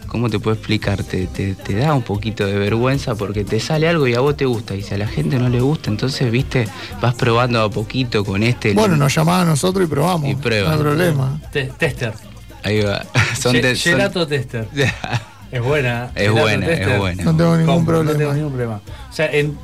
[0.07, 1.03] ¿cómo te puedo explicar?
[1.03, 4.37] Te, te- te da un poquito de vergüenza porque te sale algo y a vos
[4.37, 6.66] te gusta y si a la gente no le gusta, entonces, viste,
[7.03, 8.74] vas probando a poquito con este.
[8.74, 10.31] Bueno, nos llamaba a nosotros y probamos.
[10.31, 10.68] Y prueba.
[10.70, 11.40] No hay problema.
[11.53, 12.12] Te- tester.
[12.62, 13.05] Ahí va.
[13.40, 14.66] Son Ge- de- son- Gelato tester.
[15.53, 16.12] Es buena.
[16.14, 17.25] Es Gelato buena, es buena.
[17.25, 18.12] No tengo ningún Compro, problema.
[18.12, 18.81] No tengo ningún problema.
[19.09, 19.59] O sea, en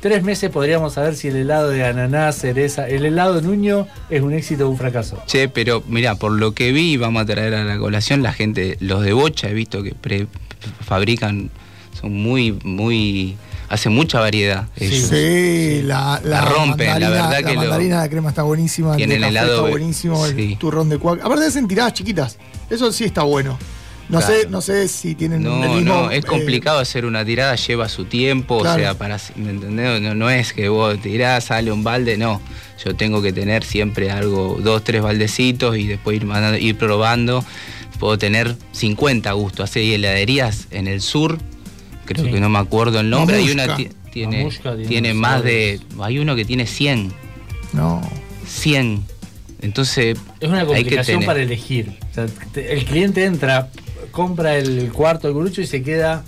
[0.00, 4.22] tres meses podríamos saber si el helado de ananá, cereza, el helado de nuño es
[4.22, 5.22] un éxito o un fracaso.
[5.26, 8.78] Che, pero mira, por lo que vi, vamos a traer a la colación la gente,
[8.80, 10.28] los de Bocha, he visto que pre-
[10.80, 11.50] fabrican,
[12.00, 13.36] son muy, muy,
[13.68, 14.68] hacen mucha variedad.
[14.76, 15.08] ellos.
[15.08, 19.14] Sí, la, La rompen, la verdad que lo- mandarina, la crema está buenísima, el café
[19.28, 21.20] helado está de- buenísimo, el turrón de cuac.
[21.24, 22.38] Aparte hacen tiradas chiquitas,
[22.70, 23.58] eso sí está bueno.
[24.08, 24.34] No Claro.
[24.34, 27.56] sé, no sé si tienen No, el mismo, no, es eh, complicado hacer una tirada,
[27.56, 28.76] lleva su tiempo, Claro.
[28.78, 30.00] o sea, para, ¿me entendés?
[30.00, 32.40] No, no es que vos tirás, sale un balde, no.
[32.82, 37.44] Yo tengo que tener siempre algo, dos, tres baldecitos y después ir, mandando- ir probando.
[37.98, 39.76] Puedo tener 50 gustos.
[39.76, 41.36] Hay heladerías en el sur,
[42.14, 42.32] creo Sí.
[42.32, 43.36] que no me acuerdo el nombre.
[43.36, 43.76] Hay una
[44.12, 44.48] tiene,
[44.88, 45.80] tiene más de.
[46.00, 47.12] Hay uno que tiene 100.
[47.72, 48.00] No.
[48.46, 49.04] 100.
[49.60, 51.98] Entonces, Es una complicación para elegir.
[52.10, 53.70] O sea, te- el cliente entra,
[54.12, 56.24] compra el cuarto del grucho y se queda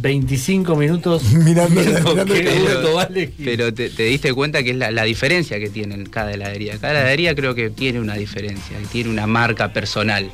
[0.00, 3.44] 25 minutos Mirando mirando qué el gusto pero, va a elegir.
[3.44, 6.76] pero te, te diste cuenta que es la, la diferencia que tiene en cada heladería.
[6.78, 10.30] Cada heladería creo que tiene una diferencia, y tiene una marca personal.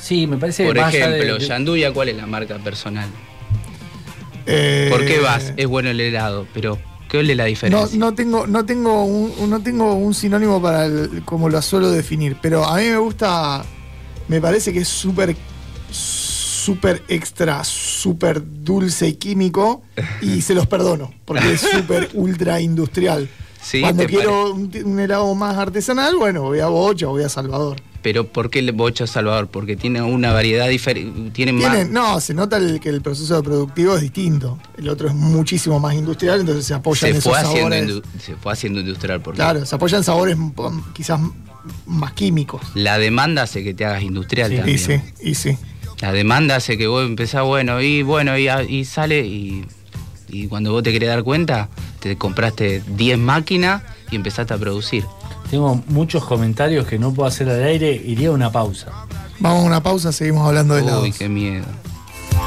[0.00, 3.08] sí, me parece Por ejemplo, de- Yanduya, ¿cuál es la marca personal?
[4.52, 5.52] Eh, ¿Por qué vas?
[5.56, 7.98] Es bueno el helado, pero ¿qué es la No, diferencia?
[7.98, 12.36] no tengo, no tengo un, no tengo un sinónimo para el- como lo suelo definir,
[12.42, 13.64] pero a mí me gusta,
[14.28, 15.36] me parece que es súper,
[15.90, 19.82] súper extra, súper dulce y químico
[20.20, 23.28] y se los perdono, porque es súper ultra industrial.
[23.62, 27.28] Sí, Cuando quiero un, un helado más artesanal, bueno, voy a Bocha o voy a
[27.28, 27.76] Salvador.
[28.02, 29.48] Pero ¿por qué el Bocha Salvador?
[29.48, 31.88] Porque tiene una variedad diferente, tiene más...
[31.90, 34.58] No, se nota el- que el proceso productivo es distinto.
[34.78, 38.02] El otro es muchísimo más industrial, entonces se apoyan se esos fue, haciendo sabores.
[38.24, 40.38] se fue haciendo industrial porque Claro, se apoyan sabores
[40.94, 41.20] quizás
[41.86, 42.62] más químicos.
[42.74, 44.56] la demanda hace que te hagas industrial Sí.
[44.56, 44.76] también.
[44.76, 45.58] Y sí, y sí.
[46.00, 49.66] La demanda hace que vos empezás, bueno, y bueno, y, y sale, y,
[50.28, 51.68] y cuando vos te querés dar cuenta,
[52.00, 55.04] te compraste 10 máquinas y empezaste a producir.
[55.50, 58.92] Tengo muchos comentarios que no puedo hacer al aire, iría a una pausa.
[59.40, 61.18] Vamos a una pausa, seguimos hablando de Uy, helados.
[61.18, 61.66] qué miedo.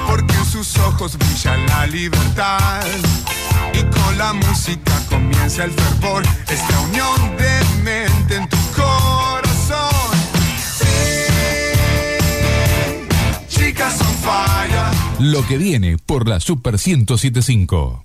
[0.08, 2.82] porque en sus ojos brilla la libertad.
[3.74, 10.18] Y con la música comienza el fervor, esta unión de mente en tu corazón.
[10.78, 10.86] Sí,
[13.50, 14.94] chicas on fire.
[15.20, 18.04] Lo que viene por la Super 1075.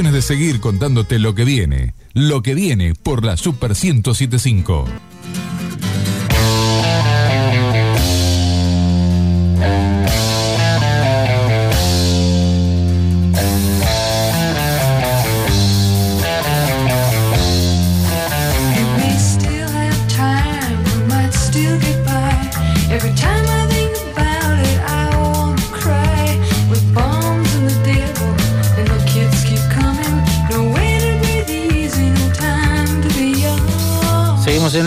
[0.00, 1.92] De seguir contándote lo que viene.
[2.14, 5.09] Lo que viene por la Super 1075.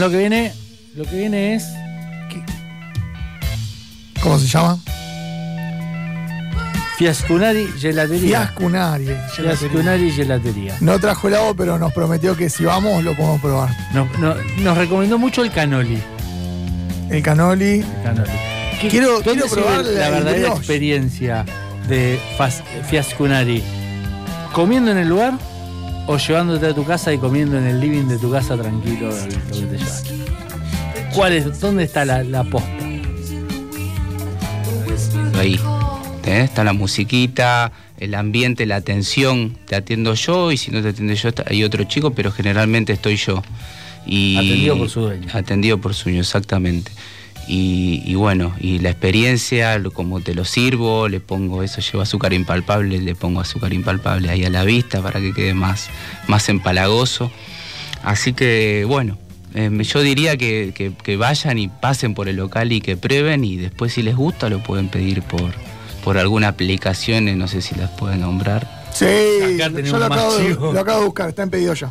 [0.05, 0.53] Lo que viene.
[0.95, 1.65] Lo que viene es.
[4.21, 4.79] ¿Cómo se llama?
[6.97, 8.41] Fiascunari Gelatería.
[8.47, 9.07] Fiascunari.
[9.35, 10.75] Fiascunari Gelatería.
[10.79, 13.69] No trajo helado, pero nos prometió que si vamos lo podemos probar.
[13.93, 16.01] Nos, no- nos recomendó mucho el canoli.
[17.09, 17.79] El canoli.
[17.81, 18.31] El canoli.
[18.79, 20.57] ¿Qué- Quiero- quiero probar la- verdadera brioche.
[20.57, 21.45] experiencia
[21.87, 22.19] de
[22.89, 23.63] Fiascunari.
[24.53, 25.33] ¿Comiendo en el lugar
[26.07, 29.59] o llevándote a tu casa y comiendo en el living de tu casa tranquilo lo
[29.59, 30.11] que te llevaste?
[31.13, 32.69] ¿Cuál es, ¿Dónde está la, la posta?
[35.39, 35.59] Ahí.
[36.21, 36.45] ¿tenés?
[36.45, 39.57] Está la musiquita, el ambiente, la atención.
[39.67, 43.17] Te atiendo yo y si no te atiende yo, hay otro chico, pero generalmente estoy
[43.17, 43.43] yo.
[44.05, 45.27] Y, Atendido por su dueño.
[45.33, 46.91] Atendido por su dueño, exactamente.
[47.47, 52.31] Y, y bueno, y la experiencia, como te lo sirvo, le pongo eso, llevo azúcar
[52.33, 55.89] impalpable, le pongo azúcar impalpable ahí a la vista para que quede más,
[56.27, 57.31] más empalagoso.
[58.01, 59.17] Así que bueno,
[59.55, 63.57] eh, yo diría que, que- vayan y pasen por el local y que prueben y
[63.57, 65.53] después si les gusta lo pueden pedir por,
[66.03, 68.82] por alguna aplicación, no sé si las pueden nombrar.
[68.93, 69.05] Sí,
[69.61, 71.89] Acá yo lo acabo, de, lo acabo de buscar, está en pedido ya.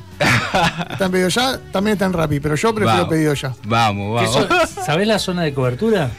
[0.90, 3.08] Está en pedido ya, también está en Rappi, pero yo prefiero Vamos.
[3.10, 3.54] pedido ya.
[3.64, 4.70] Vamos, ¿Qué vamos.
[4.84, 6.10] ¿Sabés la zona de cobertura?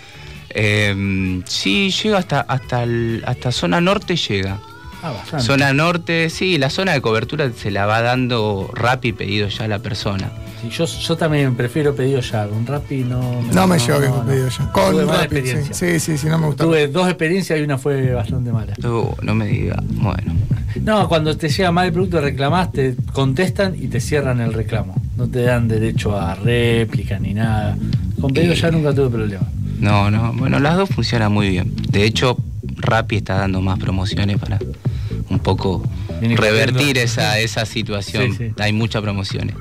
[0.50, 4.60] Eh, sí, llega hasta, hasta, el- hasta zona norte llega.
[5.04, 5.46] Ah, bastante.
[5.46, 9.68] Zona norte, sí, la zona de cobertura se la va dando rápido pedido ya a
[9.68, 10.32] la persona.
[10.62, 12.48] Sí, yo, yo también prefiero pedido ya.
[12.48, 13.42] Un Rappi no.
[13.52, 14.26] No me llevo bien con no.
[14.32, 14.58] pedido ya.
[14.58, 15.42] Tuve Con mala Rappi, sí.
[15.42, 15.74] experiencia.
[15.74, 16.64] sí, sí, sí, no me gusta.
[16.64, 18.74] Tuve dos experiencias y una fue bastante mala.
[18.82, 20.34] Uh, no me diga, bueno.
[20.82, 24.96] No, cuando te llega mal el producto reclamás, te contestan y te cierran el reclamo.
[25.18, 27.78] No te dan derecho a réplica ni nada.
[28.22, 29.44] Con pedido ya nunca tuve problema.
[29.80, 31.74] No, no, bueno, las dos funcionan muy bien.
[31.90, 32.38] De hecho,
[32.84, 34.60] Rappi está dando más promociones para
[35.30, 35.84] un poco
[36.20, 38.32] Viene revertir esa, esa situación.
[38.38, 38.54] Sí, sí.
[38.62, 39.56] Hay muchas promociones.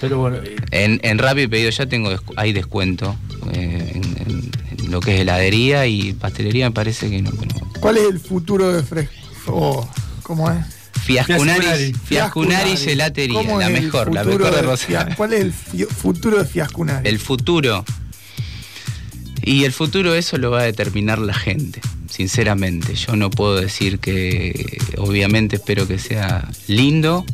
[0.00, 3.16] Pero bueno, eh, En, en Rappi pedido ya tengo hay descuento
[3.52, 4.50] eh, en, en-
[4.84, 7.30] en lo que es heladería y pastelería me parece que no.
[7.30, 9.12] pero- ¿Cuál es el futuro de Fresco?
[9.48, 9.88] Oh,
[10.22, 10.58] ¿Cómo es?
[11.02, 11.60] Fiascunari.
[11.62, 15.14] Fiascunari, Fiascunari Gelatería, ¿Cómo la mejor, la mejor de Rosario.
[15.16, 17.08] ¿Cuál es el futuro de Fiascunari?
[17.08, 17.84] El futuro.
[19.44, 21.80] Y el futuro eso lo va a determinar la gente,
[22.12, 22.94] sinceramente.
[22.94, 27.24] Yo no puedo decir que, obviamente espero que sea lindo,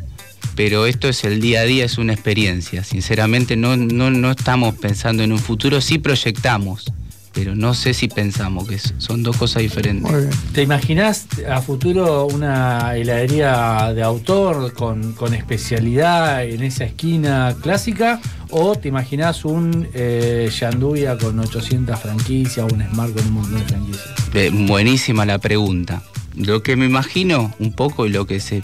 [0.54, 2.84] pero esto es el día a día, es una experiencia.
[2.84, 6.84] Sinceramente no, no, no estamos pensando en un futuro, sí proyectamos,
[7.32, 10.10] pero no sé si pensamos, que son dos cosas diferentes.
[10.10, 10.30] Muy bien.
[10.52, 18.20] ¿te imaginás a futuro una heladería de autor con, con especialidad en esa esquina clásica?
[18.50, 23.58] ¿O te imaginás un eh, Yanduya con 800 franquicias o un Smart con un montón
[23.58, 24.08] de franquicias?
[24.34, 26.02] Eh, buenísima la pregunta.
[26.34, 28.62] Lo que me imagino un poco y lo que se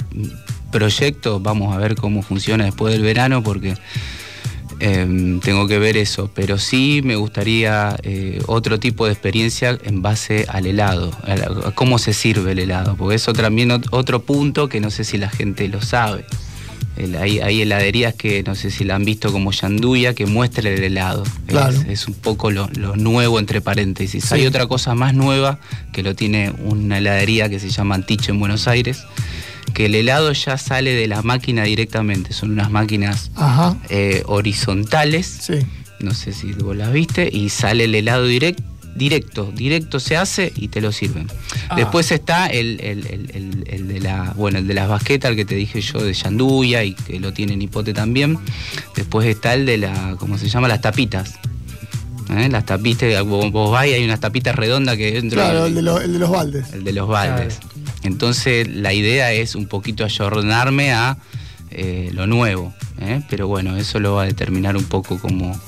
[0.75, 3.77] proyecto, vamos a ver cómo funciona después del verano porque
[4.87, 10.03] eh, tengo que ver eso, pero sí me gustaría eh, otro tipo de experiencia en
[10.03, 13.89] base al helado, a, la- a cómo se sirve el helado, porque eso también ot-
[13.91, 16.25] otro punto que no sé si la gente lo sabe.
[16.97, 20.69] El- hay, hay heladerías que no sé si la han visto como Yanduya que muestra
[20.71, 21.25] el helado.
[21.47, 21.75] Claro.
[21.77, 24.25] Es, es un poco lo, lo nuevo entre paréntesis.
[24.27, 24.35] Sí.
[24.35, 25.59] Hay otra cosa más nueva
[25.93, 29.03] que lo tiene una heladería que se llama Antiche en Buenos Aires,
[29.75, 32.33] que el helado ya sale de la máquina directamente.
[32.33, 33.77] Son unas máquinas Ajá.
[33.91, 35.55] eh, horizontales, Sí.
[36.01, 38.63] no sé si vos las viste, y sale el helado direct-
[38.95, 41.27] directo, directo se hace y te lo sirven.
[41.69, 41.75] Ah.
[41.75, 45.37] Después está el, el- el- el- el de la, bueno, el de las basquetas, el
[45.37, 48.39] que te dije yo de Yanduya y que lo tiene Nipote también.
[48.95, 50.69] Después está el de la, ¿cómo se llama?
[50.69, 51.35] Las tapitas.
[52.31, 52.49] ¿Eh?
[52.49, 55.75] Las tapitas, vos, vos vas y hay unas tapitas redondas que dentro Claro, del- el
[55.75, 56.73] de, lo- el de los baldes.
[56.73, 57.59] el de los baldes.
[58.05, 61.17] Entonces la idea es un poquito ayornarme a
[61.71, 63.23] eh, lo nuevo, ¿eh?
[63.29, 65.59] pero bueno, eso lo va a determinar un poco cómo,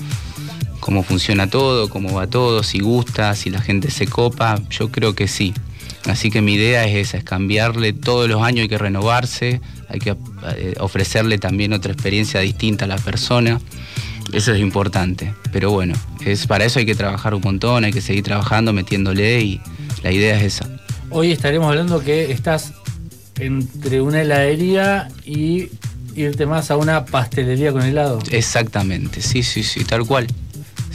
[0.79, 5.15] cómo funciona todo, cómo va todo, si gusta, si la gente se copa, yo creo
[5.15, 5.53] que sí.
[6.05, 9.59] Así que mi idea es esa, es cambiarle todos los años, hay que renovarse,
[9.89, 10.15] hay que
[10.55, 13.59] eh, ofrecerle también otra experiencia distinta a la persona.
[14.31, 15.33] Eso es importante.
[15.51, 15.95] Pero bueno,
[16.25, 19.61] es, para eso hay que trabajar un montón, hay que seguir trabajando, metiéndole y
[20.03, 20.76] la idea es esa.
[21.09, 22.73] Hoy estaremos hablando que estás
[23.39, 25.69] entre una heladería y
[26.15, 28.19] irte más a una pastelería con helado.
[28.29, 30.27] Exactamente, sí, sí, sí, tal cual.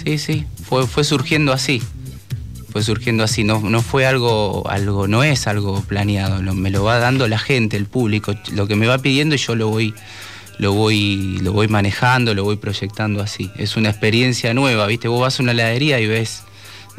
[0.04, 1.82] Sí, sí, fue, fue surgiendo así.
[2.70, 6.98] Fue surgiendo así, no, no fue algo, algo, no es algo planeado, me lo va
[6.98, 9.94] dando la gente, el público, lo que me va pidiendo y yo lo voy,
[10.58, 13.50] lo voy, lo voy manejando, lo voy proyectando así.
[13.56, 16.44] Es una experiencia nueva, viste, vos vas a una heladería y ves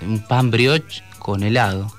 [0.06, 1.92] un pan brioche con helado.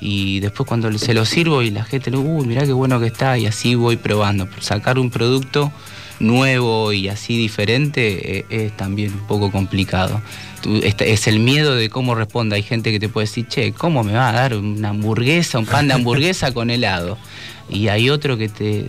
[0.00, 3.36] Y después cuando se lo sirvo y la gente, uy, mirá qué bueno que está,
[3.38, 4.48] y así voy probando.
[4.60, 5.72] Sacar un producto
[6.20, 10.20] nuevo y así diferente, eh, es también un poco complicado.
[10.62, 12.56] Tú- es el miedo de cómo responde.
[12.56, 15.66] Hay gente que te puede decir, che, ¿cómo me va a dar una hamburguesa, un
[15.66, 17.18] pan de hamburguesa con helado?
[17.70, 18.86] Y hay otro que te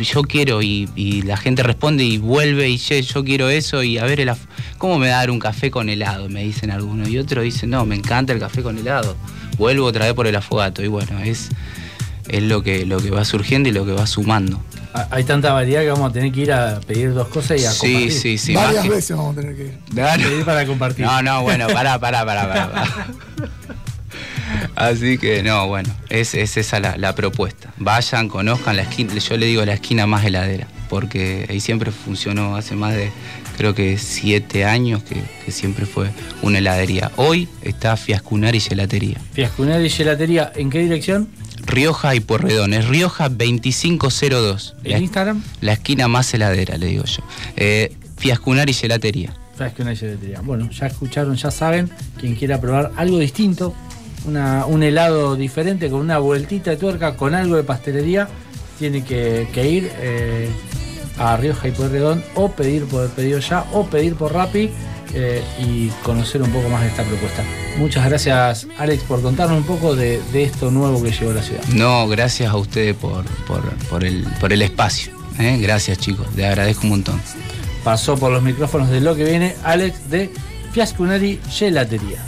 [0.00, 3.96] yo quiero y, y la gente responde y vuelve y "Che, yo quiero eso y
[3.98, 4.32] a ver el
[4.76, 7.68] cómo me va a dar un café con helado me dicen algunos y otro dice
[7.68, 9.16] no me encanta el café con helado
[9.56, 11.48] vuelvo otra vez por el afogato y bueno es
[12.28, 14.62] es lo que lo que va surgiendo y lo que va sumando
[14.96, 17.64] Ah, Hay tanta variedad que vamos a tener que ir a pedir dos cosas y
[17.64, 18.12] a sí compartir.
[18.12, 19.78] sí sí Varias que- veces vamos a tener que ir.
[19.92, 20.22] Claro.
[20.22, 21.04] Pedir para compartir.
[21.04, 22.70] No, no, bueno, pará, pará, pará, pará.
[22.70, 23.06] pará.
[24.76, 27.72] Así que no, bueno, es, es esa la, la propuesta.
[27.76, 32.56] Vayan, conozcan la esquina, yo le digo la esquina más heladera, porque ahí siempre funcionó
[32.56, 33.10] hace más de,
[33.56, 36.10] creo que siete años que, que siempre fue
[36.42, 37.10] una heladería.
[37.16, 39.18] Hoy está Fiascunar y Gelatería.
[39.32, 41.28] Fiascunel y gelatería, ¿en qué dirección?
[41.66, 44.74] Rioja y Porredón, es Rioja 2502.
[44.84, 45.42] ¿En La, Instagram?
[45.60, 47.22] la esquina más heladera, le digo yo.
[47.56, 49.32] Eh, Fiascunar y Gelatería.
[49.56, 50.40] Fiascunel y gelatería.
[50.40, 53.72] Bueno, ya escucharon, ya saben, quien quiera probar algo distinto,
[54.26, 58.28] una- un helado diferente, con una vueltita de tuerca, con algo de pastelería,
[58.78, 60.50] tiene que, que ir eh,
[61.18, 64.70] a Rioja y Pueyrredón o pedir por pedido ya o pedir por Rappi
[65.14, 67.42] eh, y conocer un poco más de esta propuesta.
[67.78, 71.42] Muchas gracias Alex por contarnos un poco de, de esto nuevo que llegó a la
[71.42, 71.62] ciudad.
[71.72, 75.12] No, gracias a ustedes por, por, por el, por el espacio.
[75.38, 75.58] ¿eh?
[75.60, 77.20] Gracias chicos, les agradezco un montón.
[77.84, 80.30] Pasó por los micrófonos de lo que viene Alex de
[80.72, 82.18] Fiascunari Gelatería.